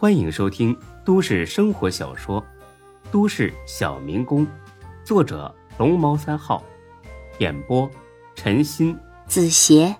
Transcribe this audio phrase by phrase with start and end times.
[0.00, 0.74] 欢迎收听
[1.04, 2.40] 都市生活小说
[3.12, 4.46] 《都市小民工》，
[5.04, 6.64] 作者龙猫三号，
[7.38, 7.86] 演播
[8.34, 9.94] 陈鑫、子邪，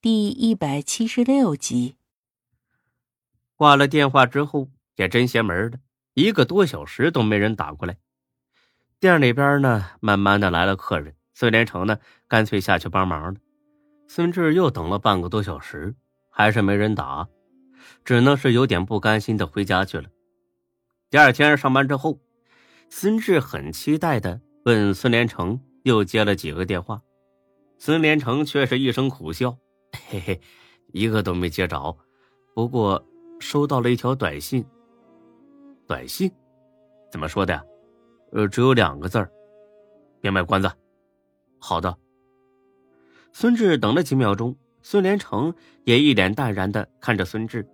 [0.00, 1.96] 第一百七十六集。
[3.56, 5.80] 挂了电话之后，也真邪门的，
[6.14, 7.96] 一个多小时都没人打过来。
[9.00, 11.98] 店里边呢，慢慢的来了客人，孙连成呢，
[12.28, 13.40] 干脆下去帮忙了。
[14.06, 15.96] 孙志又等了半个多小时。
[16.38, 17.26] 还是没人打，
[18.04, 20.04] 只能是有点不甘心的回家去了。
[21.08, 22.20] 第二天上班之后，
[22.90, 27.00] 孙志很期待的问孙连成，又接了几个电话，
[27.78, 29.56] 孙连成却是一声苦笑
[30.10, 30.38] ：“嘿嘿，
[30.92, 31.96] 一个都没接着。
[32.54, 33.02] 不过
[33.40, 34.62] 收到了一条短信。
[35.86, 36.30] 短信，
[37.10, 37.64] 怎么说的呀？
[38.32, 39.32] 呃，只有两个字儿，
[40.20, 40.70] 别卖关子。
[41.58, 41.96] 好的。”
[43.32, 44.54] 孙志等了几秒钟。
[44.88, 47.68] 孙连成也一脸淡然的看着孙志：“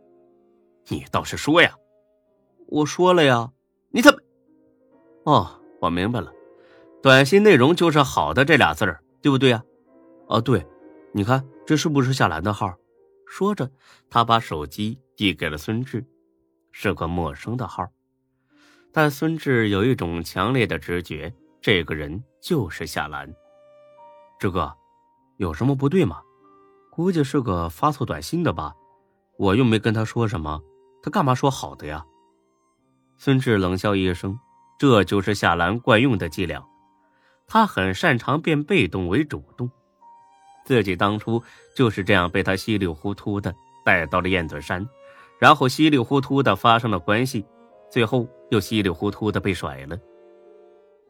[0.88, 1.76] 你倒是说呀
[2.68, 3.52] ！”“我说了呀。
[3.92, 4.18] ”“你怎么
[5.24, 6.32] ？”“哦，我明白了，
[7.02, 9.62] 短信内容就是‘好的’这俩字儿，对不对呀
[10.26, 10.66] ？”“哦，对，
[11.12, 12.74] 你看这是不是夏兰的号？”
[13.28, 13.70] 说着，
[14.08, 16.02] 他把手机递给了孙志，
[16.70, 17.86] 是个陌生的号，
[18.90, 23.30] 但孙志有一种强烈的直觉，这个人就是夏兰。
[24.40, 24.74] 志哥，
[25.36, 26.22] 有什么不对吗？
[26.94, 28.74] 估计是个发错短信的吧，
[29.38, 30.60] 我又没跟他说什么，
[31.02, 32.04] 他干嘛说好的呀？
[33.16, 34.38] 孙志冷笑一声，
[34.78, 36.62] 这就是夏兰惯用的伎俩，
[37.46, 39.70] 他很擅长变被动为主动，
[40.66, 41.42] 自己当初
[41.74, 43.54] 就是这样被他稀里糊涂的
[43.86, 44.86] 带到了燕子山，
[45.38, 47.42] 然后稀里糊涂的发生了关系，
[47.90, 49.96] 最后又稀里糊涂的被甩了。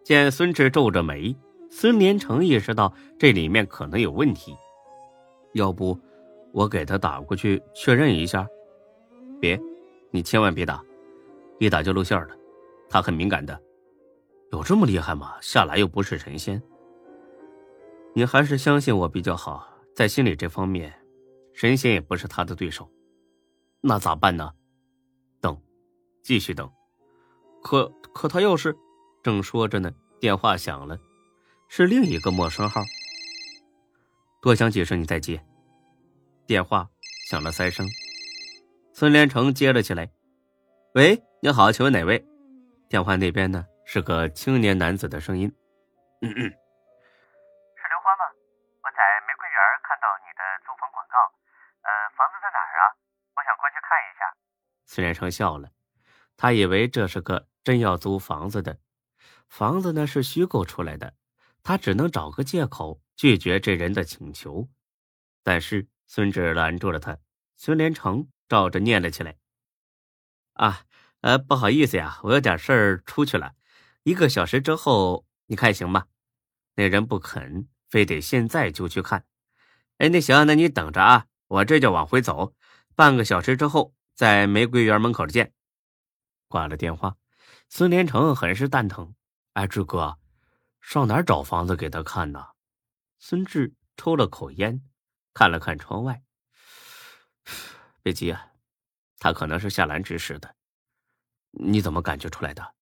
[0.05, 1.35] 见孙志皱着眉，
[1.69, 4.55] 孙连成意识到这里面可能有问题。
[5.53, 5.98] 要不，
[6.53, 8.47] 我给他打过去确认一下。
[9.41, 9.61] 别，
[10.11, 10.83] 你千万别打，
[11.58, 12.36] 一打就露馅了。
[12.89, 13.61] 他很敏感的，
[14.53, 15.34] 有这么厉害吗？
[15.41, 16.62] 夏兰又不是神仙。
[18.14, 20.92] 你还是相信我比较好，在心理这方面，
[21.55, 22.91] 神仙也不是他的对手。
[23.80, 24.52] 那咋办呢？
[25.41, 25.61] 等，
[26.23, 26.70] 继续等。
[27.62, 28.77] 可可他要是……
[29.23, 30.98] 正说着呢，电话响了，
[31.68, 32.83] 是另一个陌生号。
[34.42, 35.41] 多想几声，你再接。
[36.48, 36.91] 电话
[37.30, 37.86] 响了三声，
[38.92, 40.11] 孙连成接了起来。
[40.95, 42.19] 喂，你好，请问哪位？
[42.89, 45.47] 电话那边呢是个青年男子的声音。
[46.23, 48.27] 嗯嗯，是刘欢吗？
[48.83, 48.98] 我在
[49.29, 51.14] 玫瑰园看到你的租房广告。
[51.83, 51.89] 呃，
[52.19, 52.85] 房子在哪儿啊？
[53.36, 54.27] 我想过去看一下。
[54.86, 55.70] 孙连成笑了，
[56.36, 58.77] 他以为这是个真要租房子的，
[59.48, 61.14] 房子呢是虚构出来的，
[61.62, 63.00] 他只能找个借口。
[63.14, 64.68] 拒绝这人的请求，
[65.45, 67.18] 但是孙志拦住了他。
[67.56, 69.36] 孙连成照着念了起来
[70.55, 70.84] ：“啊，
[71.20, 73.55] 呃，不好意思呀，我有点事儿出去了，
[74.02, 76.06] 一个小时之后你看行吗？”
[76.74, 79.24] 那人不肯，非得现在就去看。
[79.98, 82.55] 哎，那行，那你等着啊，我这就往回走，
[82.96, 85.52] 半个小时之后在玫瑰园门口见。
[86.48, 87.17] 挂了电话，
[87.68, 89.14] 孙连成很是蛋疼
[89.55, 90.18] ：“哎，志哥，
[90.83, 92.48] 上哪儿找房子给他看呢？”
[93.19, 94.83] 孙志抽了口烟，
[95.33, 96.23] 看了看窗外。
[98.03, 98.48] 别急啊，
[99.19, 100.55] 他可能是夏兰指使的。
[101.53, 102.75] 你怎么感觉出来的？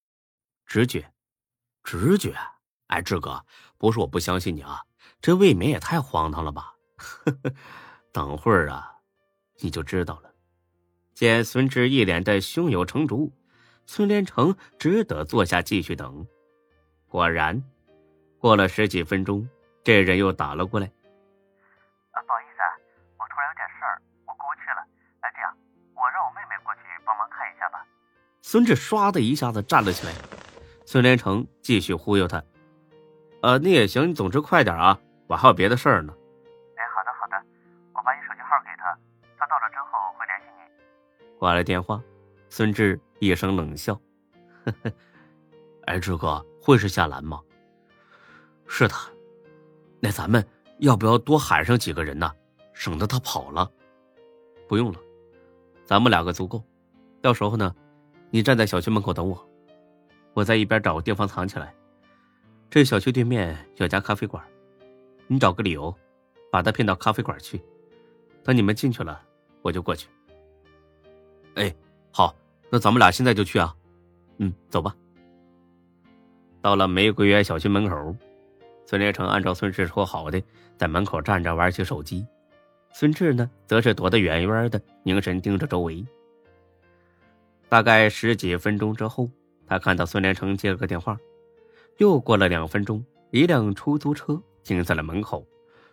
[0.65, 1.13] 直觉，
[1.83, 2.35] 直觉。
[2.87, 3.45] 哎，志哥，
[3.77, 4.83] 不是我不相信你啊，
[5.21, 6.73] 这未免也太荒唐了吧？
[8.11, 8.97] 等会儿啊，
[9.59, 10.33] 你就知道了。
[11.13, 13.31] 见孙志一脸的胸有成竹，
[13.85, 16.27] 孙连成只得坐下继续等。
[17.07, 17.63] 果然，
[18.41, 19.47] 过了十几分钟。
[19.83, 20.85] 这人又打了过来。
[20.85, 22.69] 啊，不好意思，啊，
[23.17, 24.81] 我突然有点事儿，我过不去了。
[25.21, 25.55] 哎，这样，
[25.95, 27.83] 我让我妹妹过去帮忙看一下吧。
[28.41, 30.13] 孙志唰的一下子站了起来。
[30.85, 32.43] 孙连成继续忽悠他
[33.41, 36.13] ：“呃，那也行，你总之快点啊，我还有别的事儿呢。”
[36.77, 37.43] 哎，好的好的，
[37.93, 38.97] 我把你手机号给他，
[39.39, 41.37] 他到了之后会联系你。
[41.39, 42.01] 挂了电话，
[42.49, 43.95] 孙志一声冷笑
[44.65, 44.91] ：“呵呵，
[45.85, 47.41] 哎，志哥，会是夏兰吗？
[48.71, 49.11] 是他。”
[49.99, 50.43] 那咱们
[50.79, 52.31] 要不要多喊上几个人呢？
[52.73, 53.69] 省得他跑了。
[54.67, 54.99] 不用了，
[55.83, 56.63] 咱们两个足够。
[57.21, 57.75] 到时候呢，
[58.29, 59.49] 你站在小区门口等我，
[60.33, 61.75] 我在一边找个地方藏起来。
[62.69, 64.41] 这小区对面有家咖啡馆，
[65.27, 65.93] 你找个理由，
[66.49, 67.61] 把他骗到咖啡馆去。
[68.41, 69.21] 等你们进去了，
[69.61, 70.07] 我就过去。
[71.55, 71.75] 哎，
[72.11, 72.33] 好，
[72.69, 73.75] 那咱们俩现在就去啊。
[74.37, 74.95] 嗯，走吧。
[76.61, 78.15] 到了玫瑰园小区门口。
[78.91, 80.43] 孙连成按照孙志说好的，
[80.75, 82.27] 在门口站着玩起手机。
[82.91, 86.05] 孙志呢，则是躲得远远的，凝神盯着周围。
[87.69, 89.29] 大概十几分钟之后，
[89.65, 91.17] 他看到孙连成接了个电话。
[91.99, 95.47] 又过了两分钟，一辆出租车停在了门口，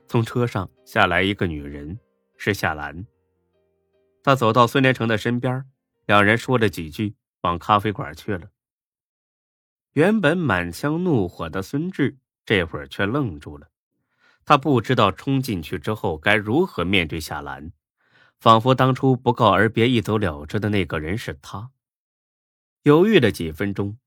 [0.08, 1.96] 从车上下来一个女人，
[2.36, 3.06] 是夏兰。
[4.24, 5.64] 他走到孙连成的身边，
[6.06, 8.48] 两人说了几句，往咖啡馆去了。
[9.92, 12.16] 原本满腔怒火的孙志，
[12.48, 13.68] 这会儿却愣住了。
[14.46, 17.72] 他不知道冲进去之后该如何面对夏兰，
[18.40, 21.72] 仿佛当初不告而别、一走了之的那个人是他。
[22.84, 23.98] 犹豫了几分钟，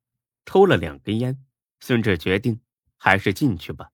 [0.44, 1.46] 抽了两根烟，
[1.82, 2.62] 孙志决定
[2.98, 3.92] 还是进去吧。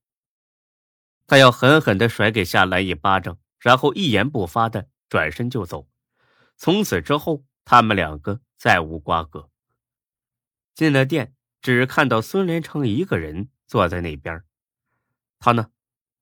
[1.26, 5.90] 他要狠狠的甩给夏兰一巴掌，然后一言不发的转身就走。
[6.56, 9.50] 从此之后，他们两个再无瓜葛。
[10.74, 14.44] 进了店，只看到孙连成一个人坐在那边，
[15.38, 15.70] 他呢？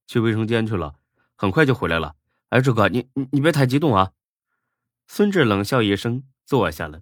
[0.07, 0.95] 去卫生间去了，
[1.35, 2.15] 很快就回来了。
[2.49, 4.13] 哎，志哥，你你你别太激动啊！
[5.07, 7.01] 孙志冷笑一声，坐下了。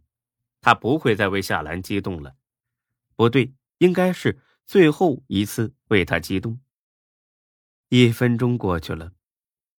[0.61, 2.35] 他不会再为夏兰激动了，
[3.17, 6.61] 不对，应该是最后一次为他激动。
[7.89, 9.11] 一分钟过去了，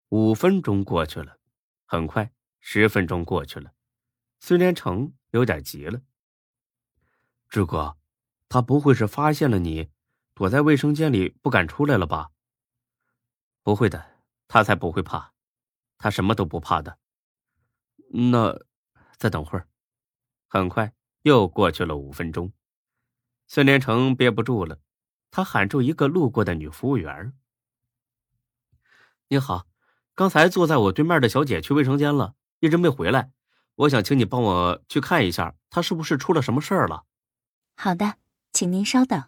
[0.09, 1.37] 五分钟过去了，
[1.85, 3.71] 很快十分钟过去了。
[4.41, 6.01] 孙连成有点急了。
[7.47, 7.95] 志哥，
[8.49, 9.89] 他不会是发现了你，
[10.33, 12.31] 躲在卫生间里不敢出来了吧？
[13.61, 15.33] 不会的，他才不会怕，
[15.97, 16.97] 他什么都不怕的。
[18.09, 18.59] 那，
[19.17, 19.67] 再等会儿。
[20.47, 22.51] 很快又过去了五分钟，
[23.47, 24.79] 孙连成憋不住了，
[25.31, 27.33] 他喊住一个路过的女服务员
[29.29, 29.65] ：“你好，
[30.13, 33.31] 刚才坐在我对面的小姐去卫生间了，一直没回来。
[33.75, 37.05] 我想请你帮我去看一下，她是不是出了什么事儿了
[37.75, 38.17] ？”“好的，
[38.51, 39.23] 请您稍等。”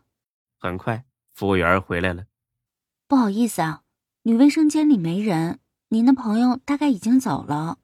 [0.58, 2.26] 很快，服务员回来了。
[3.08, 3.82] “不好意思啊。”
[4.28, 5.60] 女卫生间里没人，
[5.90, 7.78] 您的朋友大概已经走了。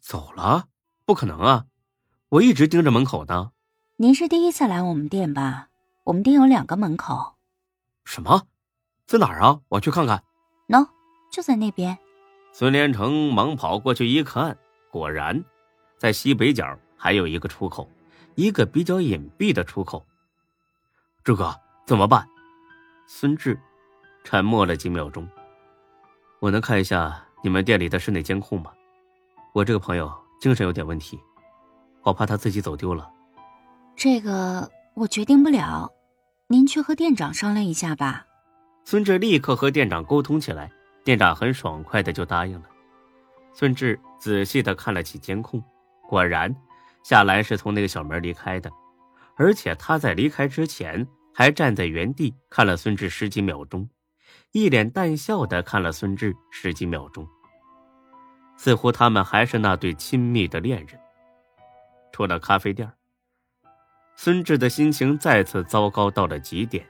[0.00, 0.68] 走了？
[1.06, 1.64] 不可能啊！
[2.28, 3.52] 我一直盯着门口呢。
[3.96, 5.70] 您是第一次来我们店吧？
[6.04, 7.36] 我们店有两个门口。
[8.04, 8.46] 什么？
[9.06, 9.62] 在哪儿啊？
[9.68, 10.22] 我去看看。
[10.68, 10.86] 喏，
[11.32, 11.96] 就在那边。
[12.52, 14.58] 孙连成忙跑过去一看，
[14.90, 15.42] 果然，
[15.96, 17.90] 在西北角还有一个出口，
[18.34, 20.06] 一个比较隐蔽的出口。
[21.24, 22.28] 志哥，怎么办？
[23.06, 23.58] 孙志
[24.22, 25.26] 沉默了几秒钟。
[26.38, 28.70] 我能看一下你们店里的室内监控吗？
[29.54, 31.18] 我这个朋友精神有点问题，
[32.02, 33.10] 我怕他自己走丢了。
[33.96, 35.90] 这个我决定不了，
[36.48, 38.26] 您去和店长商量一下吧。
[38.84, 40.70] 孙志立刻和店长沟通起来，
[41.06, 42.68] 店长很爽快的就答应了。
[43.54, 45.64] 孙志仔细的看了起监控，
[46.06, 46.54] 果然，
[47.02, 48.70] 夏兰是从那个小门离开的，
[49.36, 51.08] 而且他在离开之前
[51.38, 53.88] 还站在原地看了孙志十几秒钟。
[54.50, 57.24] 一脸淡笑的看了孙志十几秒钟，
[58.56, 60.98] 似乎他们还是那对亲密的恋人。
[62.10, 62.92] 出了咖啡店，
[64.16, 66.84] 孙志的心情再次糟糕到了极点，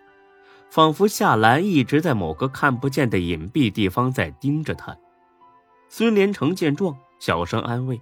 [0.71, 4.97] 仿佛夏兰一直在某个看不见的隐蔽地方在盯着他。
[5.91, 8.01] 孙连成见状，小声安慰：“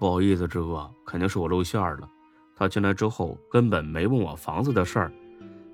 [0.00, 2.10] 不好意思，志哥，肯定是我露馅了。
[2.56, 5.12] 他进来之后根本没问我房子的事儿，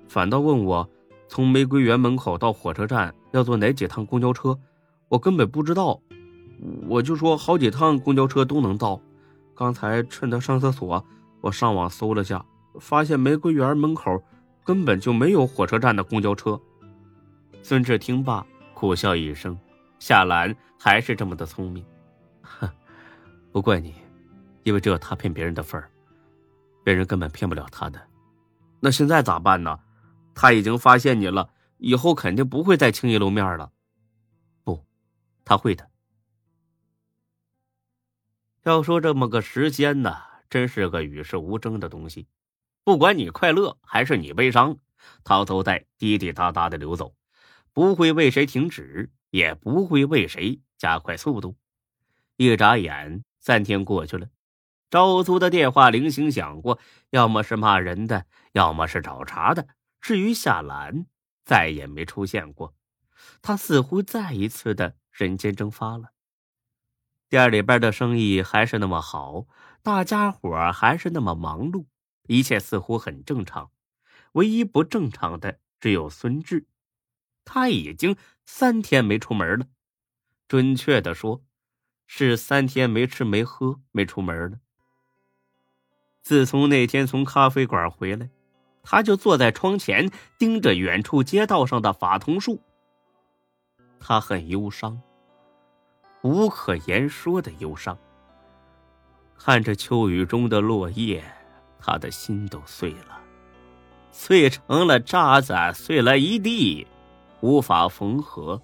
[0.07, 0.89] 反倒问我。”
[1.27, 4.57] 从玫瑰园门口到火车站要坐哪几趟公交车？
[5.09, 5.99] 我根本不知道，
[6.87, 9.01] 我就说好几趟公交车都能到。
[9.55, 11.03] 刚才趁他上厕所，
[11.41, 12.45] 我上网搜了下，
[12.79, 14.23] 发现玫瑰园门口
[14.63, 16.61] 根本就没有火车站的公交车。
[17.63, 19.57] 孙志听罢，苦笑一声
[19.97, 21.83] ：“夏兰还是这么的聪明，
[22.43, 22.69] 哼，
[23.51, 23.95] 不怪你，
[24.61, 25.89] 因为只有他骗别人的份儿，
[26.83, 27.99] 别人根本骗不了他的。
[28.79, 29.77] 那现在咋办呢？”
[30.35, 33.71] 他已经发现你了，以后肯定不会再轻易露面了。
[34.63, 34.85] 不，
[35.43, 35.89] 他会的。
[38.63, 40.17] 要说这么个时间呢，
[40.49, 42.27] 真是个与世无争的东西。
[42.83, 44.77] 不管你快乐还是你悲伤，
[45.23, 47.15] 它都在滴滴答答的流走，
[47.73, 51.55] 不会为谁停止，也不会为谁加快速度。
[52.37, 54.27] 一眨眼，三天过去了，
[54.89, 56.77] 招租的电话铃声响过，
[57.11, 59.67] 要么是骂人的，要么是找茬的。
[60.05, 61.07] 至于夏兰，
[61.43, 62.75] 再也没出现过。
[63.41, 66.11] 她似乎再一次的人间蒸发了。
[67.27, 69.47] 店里边的生意还是那么好，
[69.81, 71.87] 大家伙还是那么忙碌，
[72.27, 73.71] 一切似乎很正常。
[74.33, 76.67] 唯一不正常的只有孙志，
[77.43, 79.65] 他已经三天没出门了。
[80.47, 81.43] 准确的说，
[82.05, 84.59] 是三天没吃没喝没出门了。
[86.21, 88.29] 自从那天从咖啡馆回来。
[88.85, 92.61] 他就坐在窗前，盯着远处街道上的法桐树。
[93.99, 95.01] 他很忧伤。
[96.21, 97.97] 无可言说的忧伤。
[99.37, 101.23] 看着秋雨中的落叶，
[101.79, 103.19] 他的心都碎了，
[104.11, 106.87] 碎成了渣子，碎了一地，
[107.41, 108.61] 无法缝合，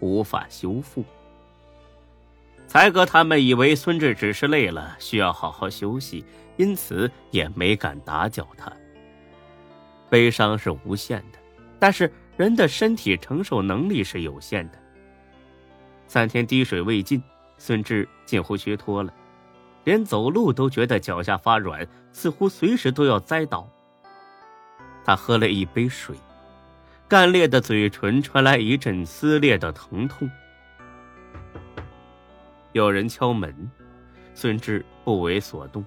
[0.00, 1.04] 无法修复。
[2.66, 6.24] 才哥他们以为孙志只是累了，需要好好休息，
[6.56, 8.72] 因此也没敢打搅他。
[10.08, 11.38] 悲伤是无限的，
[11.78, 14.78] 但是人的身体承受能力是有限的。
[16.06, 17.22] 三天滴水未进，
[17.58, 19.12] 孙志近乎虚脱了，
[19.84, 23.68] 连走路都觉得脚下发软，似乎随时都要栽倒。
[25.04, 26.16] 他喝了一杯水，
[27.08, 30.30] 干裂的嘴唇传来一阵撕裂的疼痛。
[32.72, 33.70] 有人敲门，
[34.34, 35.84] 孙志不为所动。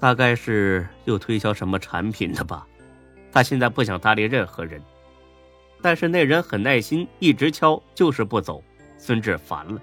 [0.00, 2.66] 大概是又推销什么产品的吧。
[3.34, 4.80] 他现在不想搭理任何人，
[5.82, 8.62] 但是那人很耐心，一直敲，就是不走。
[8.96, 9.82] 孙志烦了，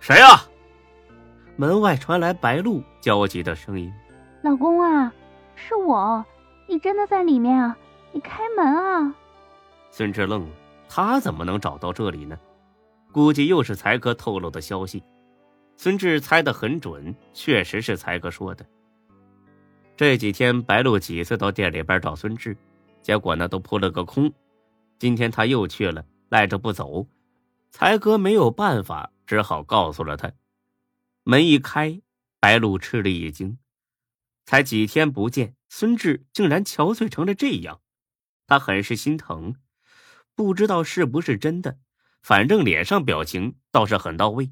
[0.00, 0.42] 谁呀？
[1.56, 3.92] 门外传来白露焦急的声音
[4.42, 5.12] ：“老公啊，
[5.54, 6.24] 是我，
[6.66, 7.76] 你真的在里面啊？
[8.12, 9.14] 你开门啊！”
[9.92, 10.48] 孙志愣了，
[10.88, 12.38] 他怎么能找到这里呢？
[13.12, 15.04] 估计又是才哥透露的消息。
[15.76, 18.64] 孙志猜得很准，确实是才哥说的。
[19.96, 22.56] 这几天白露几次到店里边找孙志，
[23.00, 24.32] 结果呢都扑了个空。
[24.98, 27.06] 今天他又去了，赖着不走。
[27.70, 30.32] 才哥没有办法，只好告诉了他。
[31.22, 32.00] 门一开，
[32.40, 33.58] 白露吃了一惊，
[34.44, 37.80] 才几天不见，孙志竟然憔悴成了这样，
[38.46, 39.54] 他很是心疼，
[40.34, 41.78] 不知道是不是真的。
[42.22, 44.50] 反正脸上表情倒是很到位。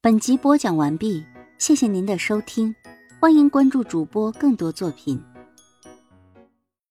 [0.00, 1.24] 本集播讲完毕，
[1.58, 2.74] 谢谢您的收听，
[3.22, 5.22] 欢迎关注主播更多作品。